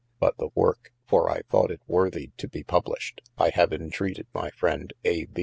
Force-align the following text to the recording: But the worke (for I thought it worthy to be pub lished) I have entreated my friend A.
But 0.19 0.37
the 0.39 0.49
worke 0.55 0.91
(for 1.05 1.29
I 1.29 1.43
thought 1.43 1.69
it 1.69 1.83
worthy 1.87 2.31
to 2.37 2.47
be 2.47 2.63
pub 2.63 2.85
lished) 2.85 3.19
I 3.37 3.51
have 3.51 3.71
entreated 3.71 4.25
my 4.33 4.49
friend 4.49 4.91
A. 5.05 5.27